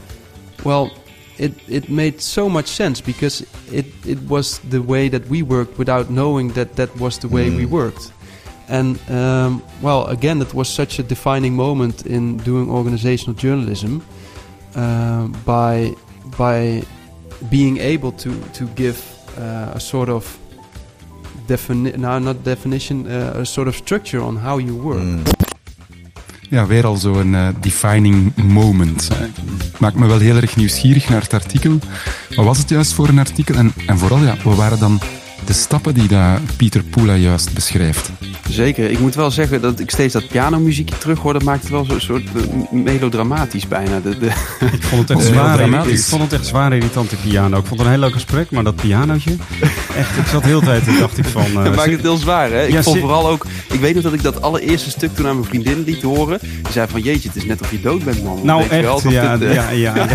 well, 0.63 0.91
it 1.39 1.54
it 1.69 1.89
made 1.89 2.19
so 2.22 2.50
much 2.50 2.68
sense 2.68 3.01
because 3.01 3.45
it 3.72 3.86
it 4.06 4.18
was 4.30 4.60
the 4.69 4.80
way 4.81 5.10
that 5.10 5.28
we 5.30 5.42
worked 5.44 5.78
without 5.78 6.10
knowing 6.10 6.54
that 6.54 6.75
that 6.75 6.89
was 7.00 7.18
the 7.19 7.28
way 7.28 7.50
we 7.50 7.66
Mm. 7.66 7.69
worked. 7.72 8.12
And 8.69 8.98
um, 9.10 9.62
well, 9.81 10.06
again, 10.07 10.42
it 10.42 10.54
was 10.54 10.68
such 10.68 11.00
a 11.00 11.04
defining 11.04 11.56
moment 11.56 12.06
in 12.06 12.38
doing 12.38 12.69
organizational 12.69 13.36
journalism 13.39 14.01
um, 14.75 15.31
by 15.45 15.95
by 16.38 16.84
being 17.50 17.78
able 17.78 18.12
to 18.12 18.30
to 18.54 18.66
give 18.75 18.98
uh, 19.38 19.75
a 19.75 19.80
sort 19.80 20.10
of 20.10 20.38
defini- 21.48 21.95
no, 21.98 22.19
not 22.19 22.44
definition, 22.44 23.06
uh, 23.07 23.42
a 23.42 23.45
sort 23.45 23.68
of 23.68 23.75
structure 23.75 24.22
on 24.22 24.36
how 24.38 24.57
you 24.60 24.75
work. 24.75 25.04
Mm. 25.04 25.46
Ja, 26.49 26.65
weer 26.65 26.85
al 26.85 26.95
zo'n 26.95 27.35
eh, 27.35 27.47
defining 27.61 28.35
moment. 28.35 29.07
Eh, 29.11 29.17
Ik 29.73 29.79
maak 29.79 29.94
me 29.94 30.07
wel 30.07 30.19
heel 30.19 30.35
erg 30.35 30.55
nieuwsgierig 30.55 31.09
naar 31.09 31.21
het 31.21 31.33
artikel. 31.33 31.79
Wat 32.35 32.45
was 32.45 32.57
het 32.57 32.69
juist 32.69 32.94
voor 32.94 33.07
een 33.07 33.19
artikel? 33.19 33.55
En, 33.55 33.73
en 33.85 33.97
vooral, 33.97 34.19
ja, 34.19 34.35
wat 34.44 34.55
waren 34.55 34.79
dan 34.79 34.99
de 35.47 35.53
stappen 35.53 35.94
die 35.94 36.07
dat 36.07 36.39
Pieter 36.55 36.83
Poela 36.83 37.15
juist 37.15 37.53
beschrijft? 37.53 38.09
Zeker. 38.49 38.91
Ik 38.91 38.99
moet 38.99 39.15
wel 39.15 39.31
zeggen 39.31 39.61
dat 39.61 39.79
ik 39.79 39.91
steeds 39.91 40.13
dat 40.13 40.27
pianomuziekje 40.27 40.97
terug 40.97 41.19
hoor. 41.19 41.33
Dat 41.33 41.44
maakt 41.44 41.61
het 41.61 41.71
wel 41.71 41.85
zo'n 41.85 41.99
soort 41.99 42.23
eh, 42.35 42.71
melodramatisch 42.71 43.67
bijna. 43.67 43.99
De, 43.99 44.17
de, 44.17 44.25
Ik 44.77 44.83
vond 44.83 45.09
het 45.09 45.17
echt 45.17 45.27
zwaar, 45.27 45.88
ik 45.89 45.99
vond 45.99 46.21
het 46.21 46.33
echt 46.33 46.45
zwaar 46.45 46.73
irritant, 46.73 47.09
die 47.09 47.19
piano. 47.19 47.57
Ik 47.57 47.65
vond 47.65 47.79
het 47.79 47.88
een 47.88 47.94
heel 47.94 48.01
leuk 48.01 48.13
gesprek, 48.13 48.51
maar 48.51 48.63
dat 48.63 48.75
pianootje... 48.75 49.35
Echt, 49.97 50.17
ik 50.17 50.25
zat 50.31 50.44
heel 50.44 50.59
de 50.59 50.65
tijd 50.65 50.88
en 50.88 50.99
dacht 50.99 51.17
ik 51.17 51.25
van... 51.25 51.45
eh, 51.45 51.63
dat 51.63 51.75
maakt 51.75 51.91
het 51.91 52.01
heel 52.01 52.17
zwaar, 52.17 52.50
hè? 52.51 52.65
Ik 52.65 52.71
Ja, 52.71 52.83
vond 52.83 53.00
vooral 53.00 53.29
ook... 53.29 53.45
Ik 53.71 53.79
weet 53.79 53.93
nog 53.93 54.03
dat 54.03 54.13
ik 54.13 54.23
dat 54.23 54.41
allereerste 54.41 54.89
stuk 54.89 55.15
toen 55.15 55.27
aan 55.27 55.35
mijn 55.35 55.47
vriendin 55.47 55.83
liet 55.83 56.01
horen. 56.01 56.39
Die 56.41 56.71
zei 56.71 56.88
van, 56.89 57.01
jeetje, 57.01 57.27
het 57.27 57.38
is 57.38 57.45
net 57.45 57.61
of 57.61 57.71
je 57.71 57.81
dood 57.81 58.03
bent, 58.03 58.23
man. 58.23 58.39
nou 58.43 58.59
Weet 58.59 58.69
je 58.69 58.75
wel, 58.75 58.79
echt, 58.79 58.89
alsof 58.89 59.11
ja, 59.11 59.38
dit, 59.38 59.50
eh, 59.50 59.55
ja, 59.55 59.69
ja, 59.69 59.95
ja. 59.95 60.05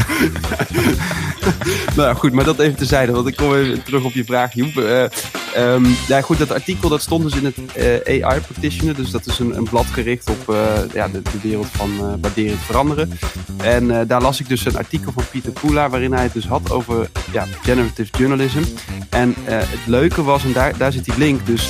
nou 1.96 2.08
ja, 2.08 2.14
goed, 2.14 2.32
maar 2.32 2.44
dat 2.44 2.58
even 2.58 2.76
tezijde, 2.76 3.12
want 3.12 3.26
ik 3.28 3.36
kom 3.36 3.54
even 3.54 3.82
terug 3.82 4.04
op 4.04 4.12
je 4.12 4.24
vraag, 4.24 4.54
Joep. 4.54 4.76
Eh, 4.76 5.04
ehm, 5.54 5.84
ja, 6.08 6.20
goed, 6.20 6.38
dat 6.38 6.52
artikel 6.52 6.88
dat 6.88 7.02
stond 7.02 7.22
dus 7.22 7.34
in 7.34 7.44
het 7.44 7.56
eh, 8.04 8.24
AI 8.24 8.40
Practitioner. 8.40 8.94
Dus 8.94 9.10
dat 9.10 9.26
is 9.26 9.38
een, 9.38 9.56
een 9.56 9.68
blad 9.68 9.86
gericht 9.86 10.30
op 10.30 10.48
eh, 10.48 10.94
ja, 10.94 11.08
de, 11.08 11.22
wereld 11.42 11.66
van 11.70 11.90
eh 11.90 12.12
waarderend 12.20 12.60
veranderen. 12.60 13.12
En 13.56 14.06
daar 14.06 14.22
las 14.22 14.40
ik 14.40 14.48
dus 14.48 14.64
een 14.64 14.76
artikel 14.76 15.12
van 15.12 15.24
Pieter 15.30 15.52
Poela, 15.52 15.90
waarin 15.90 16.12
hij 16.12 16.22
het 16.22 16.32
dus 16.32 16.46
had 16.46 16.70
over 16.70 17.10
ja, 17.32 17.46
generative 17.62 18.16
journalism. 18.18 18.62
En 19.08 19.34
het 19.46 19.86
leuke 19.86 20.22
was, 20.22 20.44
en 20.44 20.52
daar, 20.52 20.76
daar 20.76 20.92
zit 20.92 21.04
die 21.04 21.18
link, 21.18 21.46
dus 21.46 21.68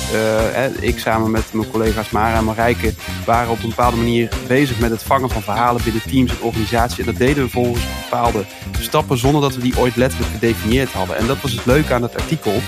ik 0.79 0.99
samen 0.99 1.31
met 1.31 1.53
mijn 1.53 1.69
collega's 1.69 2.09
Mara 2.09 2.37
en 2.37 2.43
Marijke 2.43 2.93
waren 3.25 3.51
op 3.51 3.63
een 3.63 3.69
bepaalde 3.69 3.97
manier 3.97 4.29
bezig 4.47 4.79
met 4.79 4.91
het 4.91 5.03
vangen 5.03 5.29
van 5.29 5.41
verhalen 5.41 5.83
binnen 5.83 6.01
teams 6.09 6.31
en 6.31 6.41
organisaties. 6.41 6.99
En 6.99 7.05
dat 7.05 7.17
deden 7.17 7.43
we 7.43 7.49
volgens 7.49 7.85
bepaalde 8.03 8.45
stappen 8.79 9.17
zonder 9.17 9.41
dat 9.41 9.55
we 9.55 9.61
die 9.61 9.77
ooit 9.77 9.95
letterlijk 9.95 10.31
gedefinieerd 10.31 10.91
hadden. 10.91 11.17
En 11.17 11.27
dat 11.27 11.41
was 11.41 11.51
het 11.51 11.65
leuke 11.65 11.93
aan 11.93 12.01
het 12.01 12.15
artikel. 12.15 12.61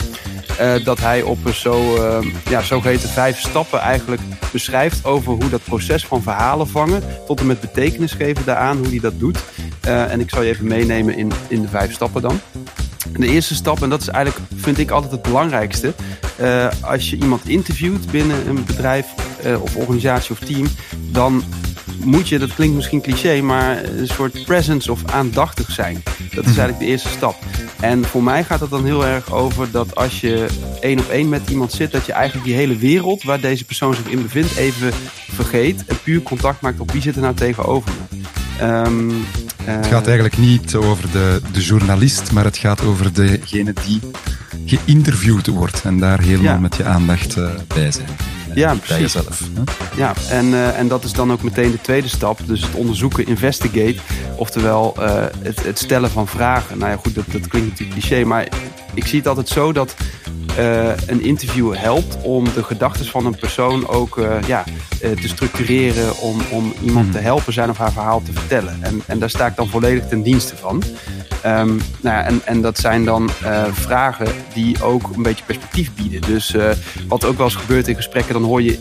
Eh, 0.57 0.83
dat 0.83 1.00
hij 1.00 1.21
op 1.21 1.38
zo, 1.53 1.95
eh, 1.95 2.27
ja, 2.50 2.62
zogeheten 2.62 3.09
vijf 3.09 3.39
stappen 3.39 3.79
eigenlijk 3.79 4.21
beschrijft 4.51 5.05
over 5.05 5.31
hoe 5.31 5.50
dat 5.50 5.63
proces 5.63 6.05
van 6.05 6.21
verhalen 6.24 6.67
vangen 6.67 7.03
tot 7.25 7.39
en 7.39 7.45
met 7.45 7.59
betekenis 7.59 8.12
geven 8.12 8.45
daaraan, 8.45 8.77
hoe 8.77 8.88
hij 8.88 9.00
dat 9.00 9.19
doet. 9.19 9.39
Eh, 9.81 10.12
en 10.12 10.19
ik 10.19 10.29
zal 10.29 10.41
je 10.41 10.50
even 10.50 10.67
meenemen 10.67 11.17
in, 11.17 11.31
in 11.47 11.62
de 11.62 11.67
vijf 11.67 11.93
stappen 11.93 12.21
dan. 12.21 12.39
De 13.17 13.27
eerste 13.27 13.55
stap, 13.55 13.81
en 13.81 13.89
dat 13.89 14.01
is 14.01 14.07
eigenlijk, 14.07 14.45
vind 14.55 14.77
ik 14.77 14.91
altijd 14.91 15.12
het 15.12 15.21
belangrijkste. 15.21 15.93
eh, 16.35 16.67
als 16.81 17.09
je 17.09 17.15
iemand 17.15 17.47
interviewt 17.47 18.12
binnen 18.12 18.47
een 18.47 18.63
bedrijf 18.65 19.05
of 19.62 19.75
organisatie 19.75 20.31
of 20.31 20.39
team, 20.39 20.67
dan 21.12 21.43
moet 22.03 22.29
je, 22.29 22.39
dat 22.39 22.55
klinkt 22.55 22.75
misschien 22.75 23.01
cliché, 23.01 23.41
maar 23.41 23.83
een 23.83 24.07
soort 24.07 24.45
presence 24.45 24.91
of 24.91 25.01
aandachtig 25.05 25.71
zijn. 25.71 26.03
Dat 26.33 26.45
is 26.45 26.57
eigenlijk 26.57 26.79
de 26.79 26.85
eerste 26.85 27.09
stap. 27.09 27.35
En 27.79 28.05
voor 28.05 28.24
mij 28.24 28.44
gaat 28.44 28.60
het 28.60 28.70
dan 28.70 28.86
heel 28.86 29.05
erg 29.05 29.32
over 29.34 29.72
dat 29.72 29.96
als 29.96 30.22
je 30.22 30.46
één 30.82 31.00
op 31.00 31.10
één 31.10 31.29
met 31.29 31.50
iemand 31.50 31.72
zit, 31.72 31.91
dat 31.91 32.05
je 32.05 32.13
eigenlijk 32.13 32.46
die 32.46 32.55
hele 32.55 32.77
wereld 32.77 33.24
waar 33.24 33.39
deze 33.41 33.65
persoon 33.65 33.94
zich 33.96 34.08
in 34.08 34.22
bevindt 34.22 34.55
even 34.55 34.91
vergeet 35.32 35.86
en 35.86 35.98
puur 36.03 36.22
contact 36.22 36.62
maakt 36.62 36.79
op 36.79 36.91
wie 36.91 37.01
zit 37.01 37.15
er 37.15 37.22
nou 37.22 37.36
tegenover 37.36 37.91
me. 38.10 38.17
Ehm, 38.60 39.10
Het 39.63 39.86
gaat 39.88 40.05
eigenlijk 40.05 40.38
niet 40.38 40.75
over 40.75 41.12
de, 41.12 41.41
de 41.51 41.62
journalist, 41.62 42.32
maar 42.32 42.44
het 42.44 42.58
gaat 42.58 42.84
over 42.84 43.13
degene 43.13 43.74
die 43.86 44.00
geïnterviewd 44.65 45.48
wordt 45.48 45.82
en 45.84 46.00
daar 46.00 46.20
helemaal 46.22 46.53
Ja. 46.53 46.60
met 46.60 46.75
je 46.75 46.84
aandacht 46.84 47.38
eh, 47.38 47.50
bij 47.67 47.91
zijn. 47.91 48.08
Ja, 48.55 48.71
Niet 48.71 48.88
bij 48.88 48.97
precies. 48.97 49.13
jezelf. 49.13 49.41
Ja, 49.95 50.13
en, 50.29 50.53
eh, 50.53 50.79
en 50.79 50.88
dat 50.88 51.03
is 51.03 51.12
dan 51.12 51.31
ook 51.31 51.43
meteen 51.43 51.71
de 51.71 51.81
tweede 51.81 52.07
stap. 52.07 52.39
Dus 52.45 52.62
het 52.62 52.75
onderzoeken, 52.75 53.27
investigate. 53.27 53.95
Oftewel 54.35 54.93
eh, 55.00 55.24
het, 55.41 55.63
het 55.63 55.79
stellen 55.79 56.09
van 56.09 56.27
vragen. 56.27 56.77
Nou 56.77 56.91
ja, 56.91 56.97
goed, 56.97 57.15
dat, 57.15 57.25
dat 57.31 57.47
klinkt 57.47 57.69
natuurlijk 57.69 58.00
cliché. 58.00 58.24
Maar 58.24 58.47
ik 58.93 59.05
zie 59.07 59.17
het 59.17 59.27
altijd 59.27 59.47
zo 59.47 59.71
dat 59.71 59.95
eh, 60.57 60.97
een 61.07 61.21
interview 61.21 61.75
helpt 61.75 62.17
om 62.21 62.43
de 62.53 62.63
gedachten 62.63 63.05
van 63.05 63.25
een 63.25 63.35
persoon 63.35 63.88
ook 63.88 64.21
ja, 64.47 64.63
te 65.00 65.27
structureren. 65.27 66.17
Om, 66.17 66.41
om 66.50 66.74
iemand 66.81 67.12
te 67.12 67.17
helpen 67.17 67.53
zijn 67.53 67.69
of 67.69 67.77
haar 67.77 67.91
verhaal 67.91 68.21
te 68.21 68.33
vertellen. 68.33 68.77
En, 68.81 69.01
en 69.05 69.19
daar 69.19 69.29
sta 69.29 69.45
ik 69.45 69.55
dan 69.55 69.69
volledig 69.69 70.07
ten 70.07 70.21
dienste 70.21 70.55
van. 70.55 70.83
Ehm, 71.46 71.68
nou 71.75 72.16
ja, 72.16 72.24
en, 72.24 72.42
en 72.46 72.62
dat 72.62 72.78
zijn 72.78 73.06
dan 73.06 73.30
eh, 73.44 73.64
vragen 73.72 74.28
die 74.54 74.84
ook 74.84 75.10
een 75.16 75.24
beetje 75.24 75.46
perspectief 75.46 75.94
bieden. 75.94 76.22
Dus 76.22 76.56
eh, 76.56 76.70
wat 77.08 77.25
ook 77.25 77.38
wel 77.38 77.46
eens 77.46 77.56
gebeurt 77.56 77.88
in 77.88 77.96
gesprekken, 77.96 78.34
dan 78.34 78.44
hoor 78.44 78.62
je 78.62 78.80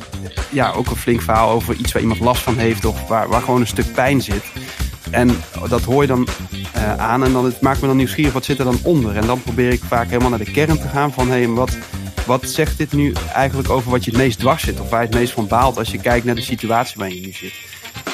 ja, 0.51 0.73
ook 0.73 0.91
een 0.91 0.97
flink 0.97 1.23
verhaal 1.23 1.51
over 1.51 1.75
iets 1.75 1.93
waar 1.93 2.03
iemand 2.03 2.21
last 2.21 2.43
van 2.43 2.57
heeft 2.57 2.85
of 2.85 3.09
waar, 3.09 3.29
waar 3.29 3.41
gewoon 3.41 3.61
een 3.61 3.67
stuk 3.67 3.93
pijn 3.93 4.21
zit. 4.21 4.45
En 5.11 5.31
dat 5.69 5.83
hoor 5.83 6.03
je 6.03 6.09
dan 6.09 6.27
eh, 6.73 6.97
aan 6.97 7.25
en 7.25 7.33
dan, 7.33 7.45
het 7.45 7.61
maakt 7.61 7.81
me 7.81 7.87
dan 7.87 7.97
nieuwsgierig, 7.97 8.33
wat 8.33 8.45
zit 8.45 8.59
er 8.59 8.65
dan 8.65 8.79
onder? 8.83 9.17
En 9.17 9.27
dan 9.27 9.43
probeer 9.43 9.71
ik 9.71 9.83
vaak 9.85 10.09
helemaal 10.09 10.31
naar 10.31 10.45
de 10.45 10.51
kern 10.51 10.81
te 10.81 10.89
gaan 10.89 11.13
van, 11.13 11.29
hé, 11.29 11.39
hey, 11.39 11.49
wat, 11.49 11.77
wat 12.27 12.49
zegt 12.49 12.79
dit 12.79 12.93
nu 12.93 13.13
eigenlijk 13.35 13.71
over 13.71 13.91
wat 13.91 14.05
je 14.05 14.11
het 14.11 14.21
meest 14.21 14.39
dwars 14.39 14.63
zit? 14.63 14.81
Of 14.81 14.91
waar 14.91 15.01
je 15.01 15.07
het 15.07 15.17
meest 15.17 15.33
van 15.33 15.47
baalt 15.47 15.79
als 15.79 15.91
je 15.91 15.99
kijkt 15.99 16.25
naar 16.27 16.35
de 16.35 16.43
situatie 16.43 16.95
waarin 16.97 17.17
je 17.17 17.27
nu 17.27 17.33
zit? 17.33 17.55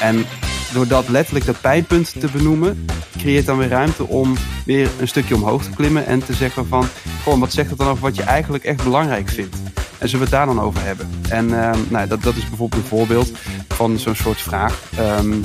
En 0.00 0.26
door 0.72 0.86
dat 0.86 1.08
letterlijk 1.08 1.46
dat 1.46 1.60
pijnpunt 1.60 2.20
te 2.20 2.28
benoemen, 2.32 2.86
creëert 3.18 3.46
dan 3.46 3.58
weer 3.58 3.68
ruimte 3.68 4.06
om 4.06 4.36
weer 4.64 4.90
een 4.98 5.08
stukje 5.08 5.34
omhoog 5.34 5.62
te 5.62 5.70
klimmen 5.70 6.06
en 6.06 6.24
te 6.24 6.34
zeggen 6.34 6.66
van, 6.66 6.88
goh, 7.22 7.40
wat 7.40 7.52
zegt 7.52 7.70
het 7.70 7.78
dan 7.78 7.88
over 7.88 8.02
wat 8.02 8.16
je 8.16 8.22
eigenlijk 8.22 8.64
echt 8.64 8.84
belangrijk 8.84 9.28
vindt? 9.28 9.56
En 9.98 10.08
zullen 10.08 10.26
we 10.26 10.36
het 10.36 10.46
daar 10.46 10.54
dan 10.54 10.64
over 10.64 10.82
hebben? 10.82 11.10
En 11.28 11.48
uh, 11.48 11.70
nou, 11.88 12.08
dat, 12.08 12.22
dat 12.22 12.36
is 12.36 12.48
bijvoorbeeld 12.48 12.82
een 12.82 12.88
voorbeeld 12.88 13.32
van 13.68 13.98
zo'n 13.98 14.14
soort 14.14 14.40
vraag. 14.40 14.82
Um, 14.98 15.44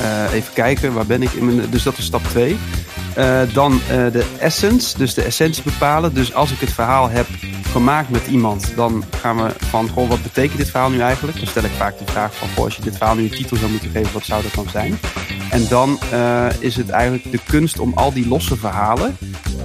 uh, 0.00 0.32
even 0.32 0.52
kijken, 0.52 0.92
waar 0.92 1.06
ben 1.06 1.22
ik 1.22 1.32
in 1.32 1.44
mijn... 1.44 1.70
Dus 1.70 1.82
dat 1.82 1.98
is 1.98 2.04
stap 2.04 2.24
2. 2.24 2.56
Uh, 3.18 3.40
dan 3.52 3.72
uh, 3.72 3.78
de 3.88 4.24
essence, 4.38 4.98
dus 4.98 5.14
de 5.14 5.22
essentie 5.22 5.62
bepalen. 5.62 6.14
Dus 6.14 6.34
als 6.34 6.52
ik 6.52 6.60
het 6.60 6.72
verhaal 6.72 7.08
heb 7.08 7.26
gemaakt 7.72 8.10
met 8.10 8.26
iemand, 8.26 8.72
dan 8.76 9.04
gaan 9.20 9.36
we 9.36 9.50
van, 9.58 9.88
goh, 9.88 10.08
wat 10.08 10.22
betekent 10.22 10.58
dit 10.58 10.70
verhaal 10.70 10.90
nu 10.90 11.00
eigenlijk? 11.00 11.38
Dan 11.38 11.46
stel 11.46 11.64
ik 11.64 11.70
vaak 11.70 11.98
de 11.98 12.04
vraag 12.06 12.34
van, 12.34 12.48
goh, 12.54 12.64
als 12.64 12.76
je 12.76 12.82
dit 12.82 12.96
verhaal 12.96 13.14
nu 13.14 13.22
een 13.22 13.30
titel 13.30 13.56
zou 13.56 13.70
moeten 13.70 13.90
geven, 13.90 14.12
wat 14.12 14.24
zou 14.24 14.42
dat 14.42 14.54
dan 14.54 14.68
zijn? 14.70 14.98
En 15.50 15.68
dan 15.68 15.98
uh, 16.12 16.46
is 16.58 16.76
het 16.76 16.90
eigenlijk 16.90 17.30
de 17.30 17.40
kunst 17.46 17.78
om 17.78 17.92
al 17.94 18.12
die 18.12 18.28
losse 18.28 18.56
verhalen 18.56 19.16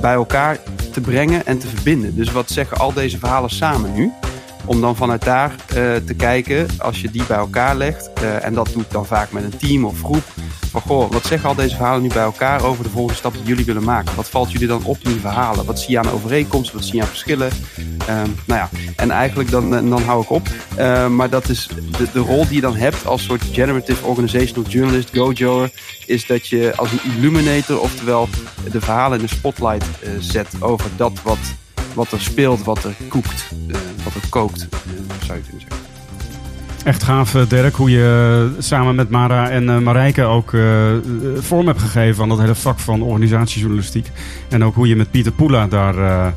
bij 0.01 0.13
elkaar 0.13 0.57
te 0.91 1.01
brengen 1.01 1.45
en 1.45 1.59
te 1.59 1.67
verbinden. 1.67 2.15
Dus 2.15 2.31
wat 2.31 2.49
zeggen 2.49 2.77
al 2.77 2.93
deze 2.93 3.17
verhalen 3.17 3.49
samen 3.49 3.93
nu? 3.93 4.11
Om 4.67 4.81
dan 4.81 4.95
vanuit 4.95 5.24
daar 5.24 5.51
uh, 5.51 5.75
te 5.95 6.13
kijken, 6.17 6.67
als 6.77 7.01
je 7.01 7.12
die 7.12 7.24
bij 7.27 7.38
elkaar 7.38 7.75
legt, 7.75 8.09
uh, 8.21 8.45
en 8.45 8.53
dat 8.53 8.69
doe 8.74 8.81
ik 8.81 8.91
dan 8.91 9.05
vaak 9.05 9.31
met 9.31 9.43
een 9.43 9.57
team 9.57 9.86
of 9.86 10.01
groep, 10.01 10.24
van 10.71 10.81
goh, 10.81 11.12
wat 11.12 11.25
zeggen 11.25 11.50
al 11.50 11.55
deze 11.55 11.75
verhalen 11.75 12.01
nu 12.01 12.07
bij 12.07 12.24
elkaar 12.24 12.63
over 12.63 12.83
de 12.83 12.89
volgende 12.89 13.17
stap 13.17 13.33
die 13.33 13.43
jullie 13.43 13.65
willen 13.65 13.83
maken? 13.83 14.15
Wat 14.15 14.29
valt 14.29 14.51
jullie 14.51 14.67
dan 14.67 14.83
op 14.83 14.97
in 15.03 15.12
die 15.12 15.19
verhalen? 15.19 15.65
Wat 15.65 15.79
zie 15.79 15.91
je 15.91 16.00
aan 16.00 16.09
overeenkomsten? 16.09 16.77
Wat 16.77 16.86
zie 16.86 16.95
je 16.95 17.01
aan 17.01 17.07
verschillen? 17.07 17.50
Uh, 18.09 18.21
nou 18.45 18.59
ja, 18.59 18.69
en 18.95 19.12
eigenlijk 19.12 19.51
dan, 19.51 19.69
dan 19.69 20.01
hou 20.01 20.21
ik 20.21 20.29
op. 20.29 20.47
Maar 21.09 21.29
dat 21.29 21.50
is 21.50 21.69
de, 21.97 22.07
de 22.13 22.19
rol 22.19 22.45
die 22.47 22.55
je 22.55 22.62
dan 22.62 22.75
hebt 22.75 23.05
als 23.05 23.24
soort 23.24 23.43
generative 23.51 24.05
organizational 24.05 24.69
journalist, 24.69 25.09
gojoer, 25.13 25.69
is 26.05 26.25
dat 26.25 26.47
je 26.47 26.74
als 26.75 26.91
een 26.91 27.12
illuminator, 27.15 27.79
oftewel 27.79 28.29
de 28.71 28.81
verhalen 28.81 29.19
in 29.19 29.25
de 29.25 29.31
spotlight 29.31 29.86
zet 30.19 30.47
over 30.59 30.89
dat 30.95 31.21
wat, 31.24 31.38
wat 31.98 32.12
er 32.12 32.22
speelt, 32.22 32.63
wat 32.63 32.84
er 32.84 32.96
koekt, 33.08 33.51
uh, 33.68 33.75
wat 34.04 34.13
er 34.13 34.30
kookt, 34.30 34.68
zou 35.25 35.38
je 35.38 35.44
kunnen 35.44 35.62
zeggen. 35.62 35.86
Echt 36.84 37.04
gaaf, 37.04 37.32
Dirk, 37.32 37.75
hoe 37.75 37.89
je 37.89 38.50
samen 38.60 38.96
met 38.96 39.10
Mara 39.10 39.50
en 39.50 39.63
uh, 39.63 39.77
Marijke 39.77 40.24
ook 40.24 40.50
vorm 41.38 41.68
hebt 41.68 41.82
gegeven 41.82 42.24
aan 42.24 42.30
dat 42.30 42.39
hele 42.39 42.56
vak 42.56 42.80
van 42.80 43.01
organisatiejournalistiek. 43.01 44.12
En 44.50 44.63
ook 44.63 44.75
hoe 44.75 44.88
je 44.88 44.96
met 44.96 45.12
Pieter 45.12 45.32
Poela 45.32 45.68
daar 45.68 46.34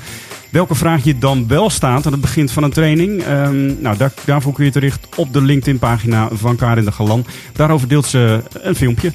Welke 0.50 0.74
vraag 0.74 1.04
je 1.04 1.18
dan 1.18 1.48
wel 1.48 1.70
staat 1.70 2.06
aan 2.06 2.12
het 2.12 2.20
begin 2.20 2.48
van 2.48 2.62
een 2.62 2.70
training? 2.70 3.26
Um, 3.26 3.76
nou, 3.80 3.96
daar, 3.96 4.12
daarvoor 4.24 4.52
kun 4.52 4.64
je 4.64 4.70
terecht 4.70 5.06
op 5.16 5.32
de 5.32 5.42
LinkedIn-pagina 5.42 6.28
van 6.32 6.56
Karin 6.56 6.84
de 6.84 6.92
Galan. 6.92 7.24
Daarover 7.52 7.88
deelt 7.88 8.06
ze 8.06 8.42
een 8.52 8.74
filmpje. 8.74 9.12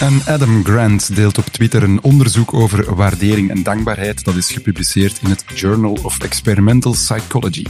En 0.00 0.20
Adam 0.26 0.64
Grant 0.64 1.14
deelt 1.14 1.38
op 1.38 1.44
Twitter 1.44 1.82
een 1.82 2.02
onderzoek 2.02 2.54
over 2.54 2.94
waardering 2.94 3.50
en 3.50 3.62
dankbaarheid. 3.62 4.24
Dat 4.24 4.36
is 4.36 4.50
gepubliceerd 4.50 5.20
in 5.22 5.30
het 5.30 5.44
Journal 5.54 5.98
of 6.02 6.18
Experimental 6.18 6.92
Psychology. 6.92 7.64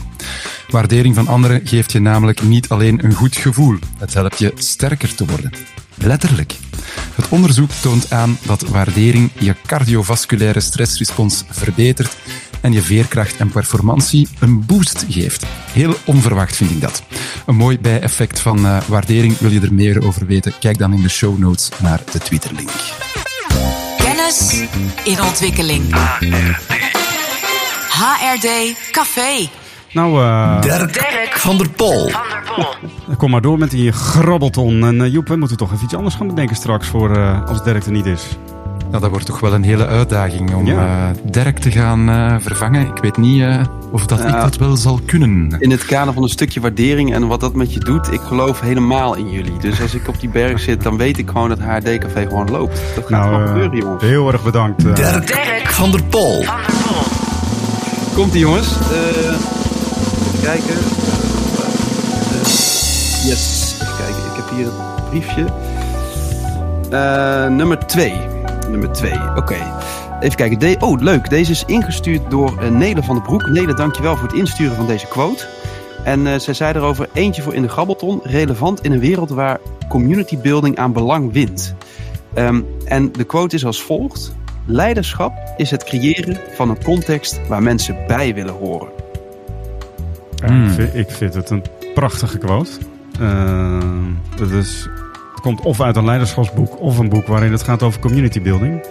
Waardering 0.69 1.15
van 1.15 1.27
anderen 1.27 1.61
geeft 1.63 1.91
je 1.91 1.99
namelijk 1.99 2.41
niet 2.41 2.69
alleen 2.69 3.05
een 3.05 3.13
goed 3.13 3.35
gevoel, 3.35 3.77
het 3.97 4.13
helpt 4.13 4.39
je 4.39 4.51
sterker 4.55 5.15
te 5.15 5.25
worden. 5.25 5.51
Letterlijk. 5.95 6.55
Het 7.15 7.29
onderzoek 7.29 7.71
toont 7.71 8.11
aan 8.11 8.37
dat 8.45 8.61
waardering 8.61 9.29
je 9.39 9.55
cardiovasculaire 9.65 10.59
stressrespons 10.59 11.43
verbetert 11.49 12.17
en 12.61 12.71
je 12.71 12.81
veerkracht 12.81 13.37
en 13.37 13.51
performantie 13.51 14.27
een 14.39 14.65
boost 14.65 15.05
geeft. 15.09 15.45
Heel 15.71 15.95
onverwacht 16.05 16.55
vind 16.55 16.71
ik 16.71 16.81
dat. 16.81 17.03
Een 17.45 17.55
mooi 17.55 17.79
bijeffect 17.79 18.39
van 18.39 18.65
uh, 18.65 18.81
waardering. 18.87 19.37
Wil 19.37 19.51
je 19.51 19.61
er 19.61 19.73
meer 19.73 20.03
over 20.03 20.25
weten? 20.25 20.53
Kijk 20.59 20.77
dan 20.77 20.93
in 20.93 21.01
de 21.01 21.09
show 21.09 21.37
notes 21.37 21.69
naar 21.81 22.01
de 22.11 22.19
Twitter-link. 22.19 22.69
Kennis 23.97 24.63
in 25.03 25.21
ontwikkeling. 25.21 25.95
HRD 27.89 28.75
Café. 28.91 29.49
Nou, 29.93 30.21
uh, 30.21 30.61
Dirk, 30.61 30.93
Dirk 30.93 31.31
van 31.33 31.57
der 31.57 31.69
Pol. 31.69 32.09
Van 32.09 32.21
der 32.29 32.53
Pol. 32.55 33.15
Kom 33.17 33.31
maar 33.31 33.41
door 33.41 33.57
met 33.57 33.71
die 33.71 33.91
grabbelton. 33.91 34.85
En 34.85 34.95
uh, 34.95 35.11
Joep, 35.11 35.27
we 35.27 35.35
moeten 35.35 35.57
toch 35.57 35.71
even 35.71 35.83
iets 35.83 35.95
anders 35.95 36.15
gaan 36.15 36.27
bedenken 36.27 36.55
straks 36.55 36.87
voor 36.87 37.17
uh, 37.17 37.47
als 37.47 37.63
Dirk 37.63 37.85
er 37.85 37.91
niet 37.91 38.05
is. 38.05 38.37
Nou, 38.89 39.03
dat 39.03 39.11
wordt 39.11 39.25
toch 39.25 39.39
wel 39.39 39.53
een 39.53 39.63
hele 39.63 39.87
uitdaging 39.87 40.53
om 40.55 40.65
ja. 40.65 40.73
uh, 40.73 41.31
Dirk 41.31 41.59
te 41.59 41.71
gaan 41.71 42.09
uh, 42.09 42.35
vervangen. 42.39 42.87
Ik 42.87 43.01
weet 43.01 43.17
niet 43.17 43.41
uh, 43.41 43.63
of 43.91 44.05
dat 44.05 44.19
ja, 44.19 44.25
ik 44.25 44.41
dat 44.41 44.57
wel 44.57 44.77
zal 44.77 44.99
kunnen. 45.05 45.55
In 45.59 45.71
het 45.71 45.85
kader 45.85 46.13
van 46.13 46.23
een 46.23 46.29
stukje 46.29 46.59
waardering 46.59 47.13
en 47.13 47.27
wat 47.27 47.39
dat 47.39 47.53
met 47.53 47.73
je 47.73 47.79
doet, 47.79 48.11
ik 48.11 48.21
geloof 48.21 48.59
helemaal 48.59 49.15
in 49.15 49.29
jullie. 49.29 49.57
Dus 49.57 49.81
als 49.81 49.93
ik 49.93 50.07
op 50.07 50.19
die 50.19 50.29
berg 50.29 50.59
zit, 50.59 50.83
dan 50.83 50.97
weet 50.97 51.17
ik 51.17 51.29
gewoon 51.29 51.49
dat 51.49 51.59
HRD-café 51.59 52.27
gewoon 52.27 52.49
loopt. 52.49 52.81
Dat 52.95 53.03
gaat 53.03 53.09
nou, 53.09 53.33
gewoon 53.33 53.47
gebeuren, 53.47 53.77
jongens. 53.77 54.03
Heel 54.03 54.31
erg 54.31 54.43
bedankt. 54.43 54.95
Dirk, 54.95 55.27
Dirk 55.27 55.69
van 55.69 55.91
der 55.91 56.03
Pol. 56.03 56.43
Van 56.43 56.55
der 56.55 56.75
Pol. 56.87 57.03
Komt-ie, 58.15 58.39
jongens. 58.39 58.77
Even 60.41 60.53
kijken. 60.53 60.75
yes, 63.25 63.75
even 63.81 63.95
kijken. 63.97 64.25
Ik 64.25 64.35
heb 64.35 64.49
hier 64.55 64.65
het 64.65 65.09
briefje. 65.09 65.45
nummer 67.49 67.87
2 67.87 68.13
nummer 68.71 68.91
2. 68.91 69.11
Oké. 69.35 69.55
Even 70.19 70.35
kijken. 70.35 70.59
De- 70.59 70.77
oh, 70.79 71.01
leuk. 71.01 71.29
Deze 71.29 71.51
is 71.51 71.63
ingestuurd 71.65 72.31
door 72.31 72.57
eh, 72.61 72.69
Nele 72.69 73.03
van 73.03 73.15
den 73.15 73.23
Broek. 73.23 73.49
Nele, 73.49 73.73
dankjewel 73.73 74.17
voor 74.17 74.27
het 74.27 74.37
insturen 74.37 74.75
van 74.75 74.87
deze 74.87 75.07
quote. 75.07 75.47
En 76.03 76.27
eh, 76.27 76.39
zij 76.39 76.53
zei 76.53 76.73
erover 76.73 77.09
eentje 77.13 77.41
voor 77.41 77.53
in 77.53 77.61
de 77.61 77.69
grabbelton. 77.69 78.19
Relevant 78.23 78.81
in 78.81 78.91
een 78.91 78.99
wereld 78.99 79.29
waar 79.29 79.59
community 79.89 80.37
building 80.37 80.77
aan 80.77 80.93
belang 80.93 81.33
wint. 81.33 81.75
Ehm, 82.33 82.61
en 82.85 83.11
de 83.11 83.23
quote 83.23 83.55
is 83.55 83.65
als 83.65 83.81
volgt. 83.81 84.35
Leiderschap 84.65 85.33
is 85.57 85.71
het 85.71 85.83
creëren 85.83 86.37
van 86.55 86.69
een 86.69 86.83
context 86.83 87.47
waar 87.47 87.63
mensen 87.63 87.97
bij 88.07 88.33
willen 88.33 88.53
horen. 88.53 89.00
Ja, 90.41 90.47
Hmm. 90.47 90.65
ik, 90.65 90.71
vind, 90.73 90.95
ik 90.95 91.11
vind 91.11 91.33
het 91.33 91.49
een 91.49 91.63
prachtige 91.93 92.37
quote. 92.37 92.69
Eh, 93.19 93.77
het, 94.39 94.51
is, 94.51 94.89
het 95.31 95.41
komt 95.41 95.61
of 95.61 95.81
uit 95.81 95.95
een 95.95 96.05
leiderschapsboek 96.05 96.79
of 96.79 96.97
een 96.97 97.09
boek 97.09 97.27
waarin 97.27 97.51
het 97.51 97.63
gaat 97.63 97.83
over 97.83 97.99
community 97.99 98.41
building. 98.41 98.85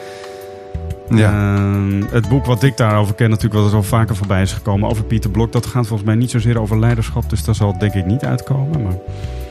Ja. 1.15 1.33
Eh, 1.57 2.11
het 2.11 2.29
boek 2.29 2.45
wat 2.47 2.63
ik 2.63 2.77
daarover 2.77 3.15
ken, 3.15 3.31
natuurlijk 3.31 3.61
wat 3.61 3.71
er 3.71 3.77
al 3.77 3.83
vaker 3.83 4.17
voorbij 4.17 4.43
is 4.43 4.53
gekomen 4.53 4.89
over 4.89 5.05
Pieter 5.05 5.31
Blok, 5.31 5.53
dat 5.53 5.67
gaat 5.67 5.87
volgens 5.87 6.09
mij 6.09 6.15
niet 6.19 6.31
zozeer 6.31 6.61
over 6.61 6.79
leiderschap, 6.79 7.31
dus 7.31 7.45
daar 7.45 7.55
zal 7.55 7.71
het 7.71 7.81
denk 7.81 7.95
ik 7.95 8.07
niet 8.07 8.25
uitkomen. 8.25 8.83
Maar 8.83 8.93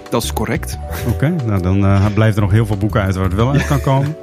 Dat 0.09 0.23
is 0.23 0.33
correct. 0.33 0.77
oké, 1.07 1.35
nou 1.45 1.61
dan 1.61 1.85
eh, 1.85 2.05
blijven 2.13 2.35
er 2.35 2.41
nog 2.41 2.51
heel 2.51 2.65
veel 2.65 2.77
boeken 2.77 3.01
uit 3.01 3.15
waar 3.15 3.23
het 3.23 3.33
wel 3.33 3.51
uit 3.51 3.67
kan 3.67 3.81
komen. 3.91 4.15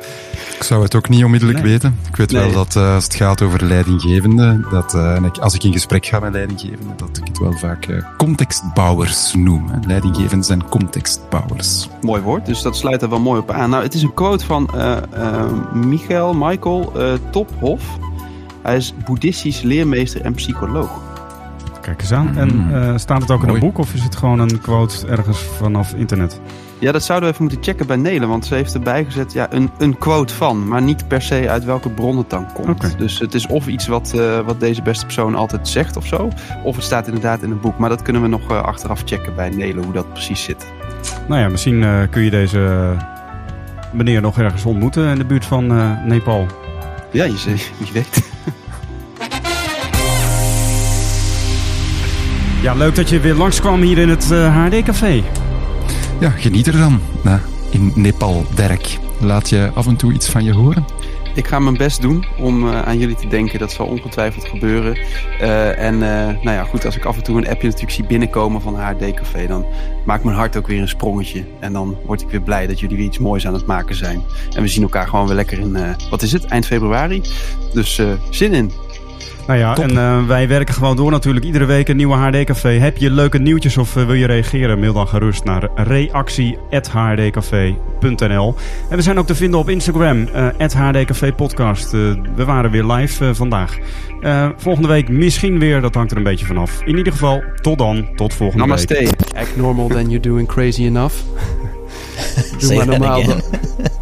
Ik 0.56 0.62
zou 0.62 0.82
het 0.82 0.94
ook 0.94 1.08
niet 1.08 1.24
onmiddellijk 1.24 1.58
Nee. 1.62 1.70
weten. 1.72 1.98
Ik 2.08 2.16
weet 2.16 2.30
Nee. 2.32 2.42
wel 2.42 2.52
dat 2.52 2.76
eh, 2.76 2.94
als 2.94 3.04
het 3.04 3.14
gaat 3.14 3.42
over 3.42 3.64
leidinggevenden, 3.64 4.64
dat 4.70 4.94
eh, 4.94 5.14
en 5.14 5.24
ik, 5.24 5.38
als 5.38 5.54
ik 5.54 5.62
in 5.64 5.72
gesprek 5.72 6.06
ga 6.06 6.18
met 6.20 6.32
leidinggevenden, 6.32 6.96
dat 6.96 7.16
ik 7.18 7.26
het 7.26 7.38
wel 7.38 7.52
vaak 7.52 7.86
eh, 7.86 7.96
contextbouwers 8.16 9.34
noem. 9.34 9.68
Hè. 9.68 9.78
Leidinggevenden 9.86 10.44
zijn 10.44 10.68
contextbouwers. 10.68 11.88
Mooi 12.00 12.22
woord, 12.22 12.46
dus 12.46 12.62
dat 12.62 12.76
sluit 12.76 13.02
er 13.02 13.08
wel 13.08 13.20
mooi 13.20 13.40
op 13.40 13.50
aan. 13.50 13.70
Nou, 13.70 13.82
het 13.82 13.94
is 13.94 14.02
een 14.02 14.14
quote 14.14 14.44
van 14.44 14.70
Michael, 15.72 16.34
Michael 16.34 16.92
Tophoff. 17.30 17.84
Hij 18.62 18.76
is 18.76 18.94
boeddhistisch 19.04 19.60
leermeester 19.62 20.20
en 20.20 20.34
psycholoog. 20.34 20.90
Kijk 21.86 22.00
eens 22.00 22.12
aan. 22.12 22.30
Mm. 22.30 22.38
En 22.38 22.82
eh, 22.82 22.96
staat 22.96 23.20
het 23.20 23.30
ook 23.30 23.42
in 23.42 23.48
een 23.48 23.58
boek 23.58 23.78
of 23.78 23.94
is 23.94 24.02
het 24.02 24.16
gewoon 24.16 24.38
een 24.38 24.60
quote 24.60 25.06
ergens 25.06 25.38
vanaf 25.38 25.94
internet? 25.94 26.40
Ja, 26.78 26.92
dat 26.92 27.04
zouden 27.04 27.28
we 27.28 27.34
even 27.34 27.46
moeten 27.46 27.64
checken 27.64 27.86
bij 27.86 27.96
Nelen, 27.96 28.28
want 28.28 28.46
ze 28.46 28.54
heeft 28.54 28.74
erbij 28.74 29.04
gezet 29.04 29.32
ja, 29.32 29.52
een, 29.52 29.70
een 29.78 29.98
quote 29.98 30.34
van, 30.34 30.68
maar 30.68 30.82
niet 30.82 31.08
per 31.08 31.22
se 31.22 31.50
uit 31.50 31.64
welke 31.64 31.90
bron 31.90 32.18
het 32.18 32.30
dan 32.30 32.52
komt. 32.52 32.98
Dus 32.98 33.18
het 33.18 33.34
is 33.34 33.46
of 33.46 33.66
iets 33.66 33.86
wat, 33.86 34.12
eh, 34.14 34.40
wat 34.40 34.60
deze 34.60 34.82
beste 34.82 35.04
persoon 35.04 35.34
altijd 35.34 35.68
zegt 35.68 35.96
of 35.96 36.06
zo, 36.06 36.30
of 36.62 36.76
het 36.76 36.84
staat 36.84 37.06
inderdaad 37.06 37.42
in 37.42 37.50
een 37.50 37.60
boek. 37.60 37.78
Maar 37.78 37.88
dat 37.88 38.02
kunnen 38.02 38.22
we 38.22 38.28
nog 38.28 38.50
eh, 38.50 38.62
achteraf 38.62 39.02
checken 39.04 39.34
bij 39.34 39.48
Nelen, 39.48 39.84
hoe 39.84 39.92
dat 39.92 40.12
precies 40.12 40.42
zit. 40.42 40.72
Nou 41.28 41.40
ja, 41.40 41.48
misschien 41.48 42.08
kun 42.10 42.22
je 42.22 42.30
deze 42.30 42.92
meneer 43.92 44.20
nog 44.20 44.38
ergens 44.38 44.64
ontmoeten 44.64 45.08
in 45.08 45.18
de 45.18 45.24
buurt 45.24 45.44
van 45.44 45.66
Nepal. 46.06 46.46
Ja, 47.12 47.24
je, 47.24 47.34
wie 47.78 47.92
weet. 47.92 48.34
Ja, 52.66 52.74
leuk 52.74 52.94
dat 52.94 53.08
je 53.08 53.20
weer 53.20 53.34
langskwam 53.34 53.80
hier 53.80 53.98
in 53.98 54.08
het 54.08 54.30
eh, 54.30 54.56
HD-café. 54.56 55.22
Ja, 56.20 56.30
geniet 56.30 56.66
er 56.66 56.78
dan. 56.78 57.00
Nou, 57.22 57.40
in 57.70 57.92
Nepal, 57.94 58.44
Dirk. 58.54 58.98
Laat 59.20 59.48
je 59.48 59.70
af 59.74 59.86
en 59.86 59.96
toe 59.96 60.12
iets 60.12 60.28
van 60.28 60.44
je 60.44 60.52
horen? 60.52 60.84
Ik 61.34 61.46
ga 61.46 61.58
mijn 61.58 61.76
best 61.76 62.00
doen 62.00 62.26
om 62.38 62.68
eh, 62.68 62.82
aan 62.82 62.98
jullie 62.98 63.16
te 63.16 63.28
denken. 63.28 63.58
Dat 63.58 63.72
zal 63.72 63.86
ongetwijfeld 63.86 64.44
gebeuren. 64.44 64.98
Eh, 65.40 65.78
en 65.78 65.94
eh, 65.94 66.42
nou 66.42 66.50
ja, 66.50 66.64
goed, 66.64 66.84
als 66.84 66.96
ik 66.96 67.04
af 67.04 67.16
en 67.16 67.22
toe 67.22 67.36
een 67.36 67.48
appje 67.48 67.66
natuurlijk 67.66 67.92
zie 67.92 68.06
binnenkomen 68.06 68.60
van 68.60 68.74
HD 68.74 69.14
Café, 69.14 69.46
dan 69.46 69.66
maakt 70.06 70.24
mijn 70.24 70.36
hart 70.36 70.56
ook 70.56 70.66
weer 70.66 70.80
een 70.80 70.88
sprongetje. 70.88 71.44
En 71.60 71.72
dan 71.72 71.96
word 72.04 72.20
ik 72.20 72.28
weer 72.28 72.42
blij 72.42 72.66
dat 72.66 72.80
jullie 72.80 72.96
weer 72.96 73.06
iets 73.06 73.18
moois 73.18 73.46
aan 73.46 73.54
het 73.54 73.66
maken 73.66 73.94
zijn. 73.94 74.22
En 74.54 74.62
we 74.62 74.68
zien 74.68 74.82
elkaar 74.82 75.08
gewoon 75.08 75.26
weer 75.26 75.36
lekker 75.36 75.58
in, 75.58 75.76
eh, 75.76 75.90
wat 76.10 76.22
is 76.22 76.32
het, 76.32 76.44
eind 76.44 76.66
februari. 76.66 77.22
Dus 77.72 77.98
eh, 77.98 78.12
zin 78.30 78.52
in. 78.52 78.72
Nou 79.46 79.58
ja, 79.58 79.76
en 79.76 79.98
eh, 79.98 80.26
wij 80.26 80.48
werken 80.48 80.74
gewoon 80.74 80.96
door 80.96 81.10
natuurlijk. 81.10 81.44
Iedere 81.44 81.64
week 81.64 81.88
een 81.88 81.96
nieuwe 81.96 82.14
HD-café. 82.14 82.68
Heb 82.68 82.96
je 82.96 83.10
leuke 83.10 83.38
nieuwtjes 83.38 83.76
of 83.76 83.96
eh, 83.96 84.04
wil 84.04 84.14
je 84.14 84.26
reageren? 84.26 84.78
Mail 84.78 84.92
dan 84.92 85.08
gerust 85.08 85.44
naar 85.44 85.68
reactie.hdcafé.nl 85.74 88.54
En 88.90 88.96
we 88.96 89.02
zijn 89.02 89.18
ook 89.18 89.26
te 89.26 89.34
vinden 89.34 89.60
op 89.60 89.68
Instagram, 89.68 90.28
eh 90.28 90.46
@hdcafé 90.58 91.32
podcast. 91.32 91.94
Eh, 91.94 92.00
we 92.36 92.44
waren 92.44 92.70
weer 92.70 92.84
live 92.84 93.34
vandaag. 93.34 93.76
Eh, 94.20 94.48
volgende 94.56 94.88
week 94.88 95.08
misschien 95.08 95.58
weer, 95.58 95.80
dat 95.80 95.94
hangt 95.94 96.10
er 96.10 96.16
een 96.16 96.22
beetje 96.22 96.46
vanaf. 96.46 96.80
In 96.84 96.96
ieder 96.96 97.12
geval, 97.12 97.42
tot 97.60 97.78
dan. 97.78 98.08
Tot 98.14 98.34
volgende 98.34 98.66
week. 98.66 98.88
Namaste. 98.88 99.14
Act 99.36 99.56
normal, 99.56 99.88
then 99.88 100.10
you're 100.10 100.28
doing 100.28 100.48
crazy 100.48 100.84
enough. 100.84 101.14
Doe 102.58 102.68
Say 102.68 102.76
maar 102.76 102.86
normaal. 102.86 103.22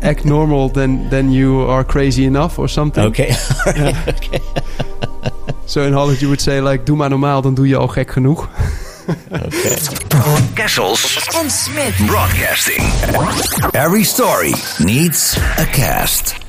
Act 0.01 0.25
normal, 0.25 0.71
then, 0.71 1.07
then 1.11 1.33
you 1.33 1.69
are 1.69 1.85
crazy 1.85 2.25
enough 2.25 2.59
or 2.59 2.69
something. 2.69 3.07
Okay. 3.07 3.29
Alright, 3.67 3.97
okay. 4.15 4.41
So 5.67 5.83
in 5.83 5.93
Holland 5.93 6.21
you 6.21 6.29
would 6.29 6.41
say 6.41 6.61
like, 6.61 6.85
doe 6.85 6.97
maar 6.97 7.09
normaal, 7.09 7.43
dan 7.43 7.55
doe 7.55 7.69
je 7.69 7.77
al 7.77 7.89
gek 7.89 8.11
genoeg. 8.11 8.49
Okay. 9.33 9.79
Kessels 10.55 11.29
En 11.43 11.51
Smit. 11.51 12.07
Broadcasting. 12.07 12.83
Every 13.73 14.03
story 14.05 14.55
needs 14.79 15.37
a 15.59 15.65
cast. 15.65 16.44